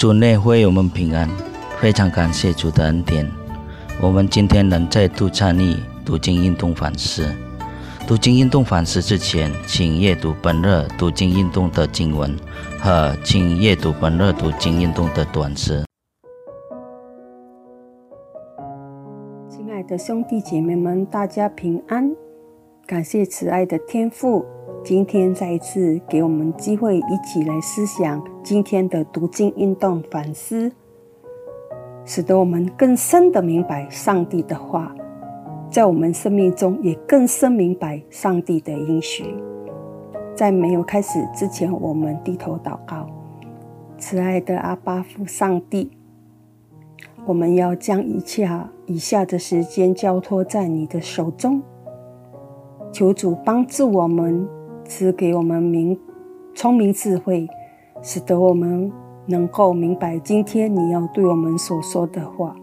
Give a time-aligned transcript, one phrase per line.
[0.00, 1.28] 主内会我们平安，
[1.78, 3.30] 非常感谢主的恩典。
[4.00, 5.76] 我们今天能再度参与
[6.06, 7.30] 读经运动反思。
[8.06, 12.34] 读经运动反思之前，请阅读本日读经运动的经文
[12.78, 15.84] 和请阅读本日读经运动的短诗。
[19.50, 22.16] 亲爱的兄弟姐妹们，大家平安！
[22.86, 24.46] 感谢慈爱的天父。
[24.82, 30.72] 今天再一次给我们机会，一起来思想今天的读经运动反思，
[32.04, 34.94] 使得我们更深的明白上帝的话，
[35.70, 39.34] 在我们生命中也更深明白上帝的应许。
[40.34, 43.06] 在没有开始之前，我们低头祷告，
[43.98, 45.90] 慈爱的阿巴父上帝，
[47.26, 48.48] 我们要将一切
[48.86, 51.62] 以下的时间交托在你的手中，
[52.90, 54.48] 求主帮助我们。
[54.86, 55.96] 赐给我们明
[56.52, 57.48] 聪明智慧，
[58.02, 58.90] 使得我们
[59.26, 62.56] 能够明白今天你要对我们所说的话。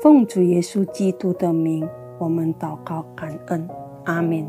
[0.00, 1.88] 奉主耶稣基督的名，
[2.18, 3.68] 我们祷告感恩，
[4.04, 4.46] 阿门。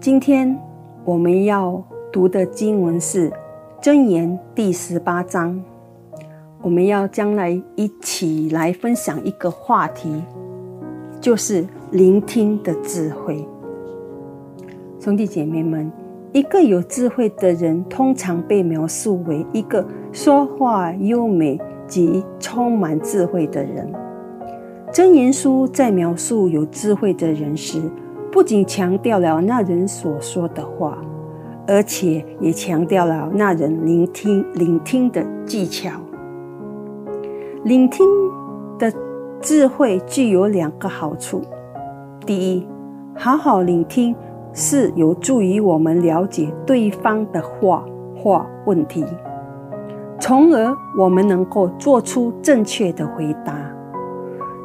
[0.00, 0.56] 今天
[1.04, 3.30] 我们要读的经文是
[3.82, 5.62] 《箴言》第十八章。
[6.62, 10.22] 我们要将来一起来分享一个话题，
[11.20, 13.44] 就是聆听的智慧。
[15.00, 15.90] 兄弟姐妹们，
[16.32, 23.92] 一个有智慧的人，通常被描述为一个说话优美及充满智慧的人。
[24.90, 27.82] 真言书在描述有智慧的人时，
[28.30, 30.96] 不仅强调了那人所说的话，
[31.66, 35.90] 而且也强调了那人聆听聆听的技巧。
[37.64, 38.06] 聆听
[38.78, 38.90] 的
[39.38, 41.42] 智慧具有两个好处：
[42.24, 42.66] 第一，
[43.14, 44.16] 好好聆听。
[44.54, 49.02] 是有助于我们了解对方的话或问题，
[50.20, 53.54] 从而我们能够做出正确的回答。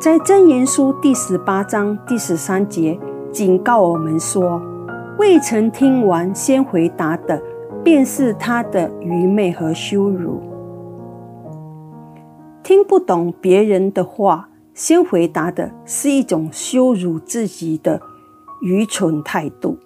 [0.00, 2.98] 在真言书第十八章第十三节
[3.30, 4.60] 警告我们说
[5.20, 7.42] ：“未曾听完先回答的，
[7.82, 10.40] 便是他的愚昧和羞辱。”
[12.64, 18.00] 听不懂别人的话先回答的是一种羞辱自己的。
[18.62, 19.76] 愚蠢态度。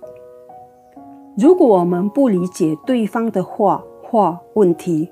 [1.41, 5.09] 如果我们不理解对方的话或问题，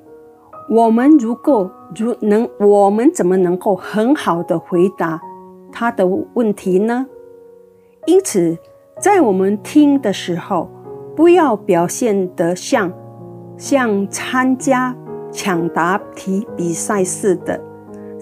[0.69, 5.21] 我们如果如能，我们怎么能够很好的回答
[5.71, 6.05] 他的
[6.35, 7.07] 问题呢？
[8.07, 8.59] 因此，
[9.01, 10.69] 在我们听的时候，
[11.15, 12.93] 不要表现得像
[13.57, 14.97] 像参加
[15.31, 17.61] 抢答题比赛似的，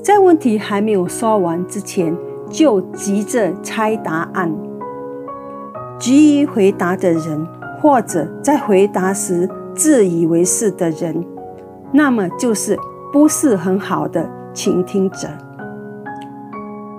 [0.03, 2.15] 在问题还没有说完之前
[2.51, 4.55] 就急着猜答案。
[5.99, 7.47] 急于回答的人，
[7.85, 11.23] 或者在回答时自以为是的人，
[11.93, 12.79] 那么就是
[13.13, 15.29] 不是很好的倾听者。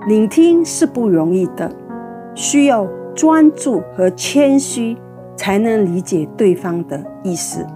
[0.06, 1.68] 聆听是不容易的，
[2.36, 2.86] 需要
[3.16, 4.96] 专注和谦虚，
[5.34, 7.66] 才能理解对方的意思。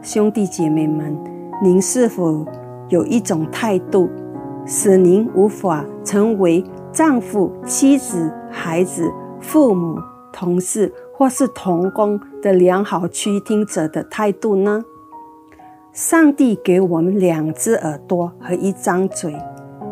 [0.00, 1.12] 兄弟姐妹们，
[1.60, 2.46] 您是否
[2.88, 4.08] 有一种态度，
[4.64, 9.98] 使您无法成为丈夫、妻子、孩子、父母？
[10.32, 14.84] 同事或是同工的良好倾听者的态度呢？
[15.90, 19.34] 上帝给我们两只耳朵和一张嘴，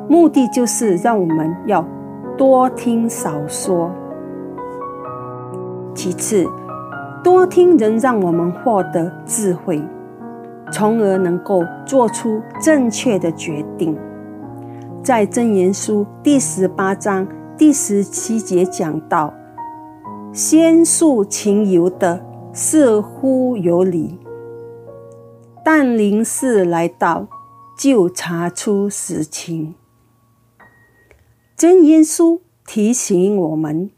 [0.06, 1.82] 目的就是让我们要
[2.36, 3.90] 多听少说。
[5.94, 6.46] 其次，
[7.22, 9.82] 多听能让我们获得智慧，
[10.70, 13.96] 从而能够做出正确的决定。
[15.02, 19.32] 在箴言书第十八章第十七节讲到。
[20.34, 24.18] 先诉情由的似乎有理，
[25.64, 27.28] 但临事来到
[27.78, 29.76] 就查出实情。
[31.56, 33.92] 真言书提醒我们，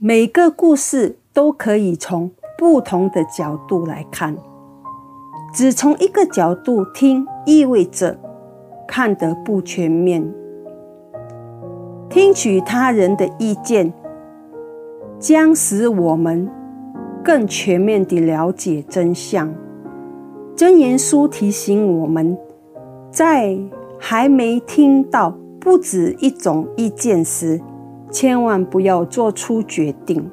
[0.00, 4.36] 每个故事都可以从不同的角度来看，
[5.54, 8.18] 只从一个角度听意味着
[8.88, 10.34] 看得不全面。
[12.10, 13.94] 听取他人的意见。
[15.22, 16.50] 将使我们
[17.22, 19.54] 更全面地了解真相。
[20.56, 22.36] 真言书提醒我们，
[23.08, 23.56] 在
[24.00, 27.60] 还没听到不止一种意见时，
[28.10, 30.28] 千万不要做出决定。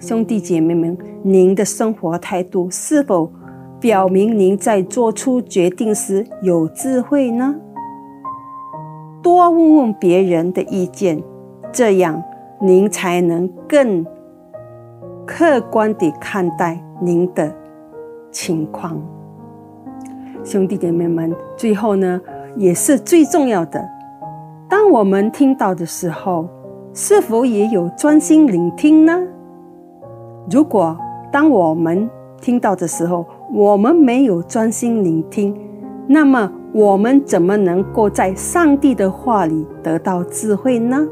[0.00, 3.30] 兄弟姐妹们，您的生活态度是否
[3.78, 7.54] 表明您在做出决定时有智慧呢？
[9.22, 11.22] 多问问别人的意见，
[11.72, 12.20] 这样。
[12.60, 14.04] 您才能更
[15.24, 17.54] 客观地看待您的
[18.30, 19.00] 情况。
[20.42, 22.20] 兄弟姐妹们，最后呢，
[22.56, 23.86] 也是最重要的，
[24.68, 26.48] 当我们听到的时候，
[26.92, 29.22] 是否也有专心聆听呢？
[30.50, 30.98] 如果
[31.30, 32.08] 当我们
[32.40, 33.24] 听到的时候，
[33.54, 35.56] 我们没有专心聆听，
[36.06, 41.06] 那么我们怎么能够在上帝的话里得到智慧呢？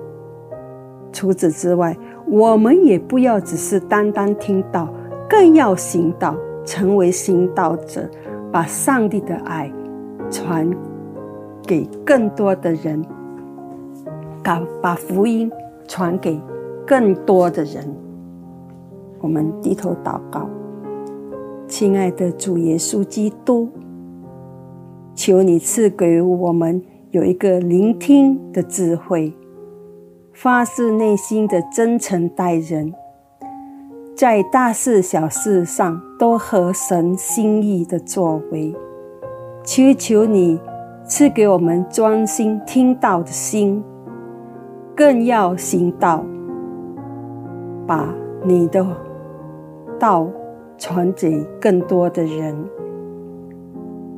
[1.16, 1.96] 除此之外，
[2.28, 4.86] 我们也不要只是单单听到，
[5.26, 8.06] 更要行道，成为行道者，
[8.52, 9.72] 把上帝的爱
[10.30, 10.70] 传
[11.66, 13.02] 给更多的人，
[14.44, 15.50] 把把福音
[15.88, 16.38] 传给
[16.86, 17.82] 更多的人。
[19.22, 20.50] 我们低头祷告，
[21.66, 23.70] 亲爱的主耶稣基督，
[25.14, 26.82] 求你赐给我们
[27.12, 29.32] 有一个聆听的智慧，
[30.38, 32.92] 发自内心的真诚待人，
[34.14, 38.76] 在大事小事上都合神心意的作为。
[39.64, 40.60] 求求你
[41.06, 43.82] 赐给我们专心听道的心，
[44.94, 46.22] 更要行道，
[47.86, 48.86] 把你的。
[49.98, 50.28] 道
[50.76, 52.54] 传给更多的人，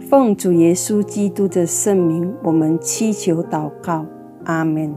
[0.00, 4.05] 奉主耶稣基督的圣名，我们祈求祷告，
[4.47, 4.93] 阿门。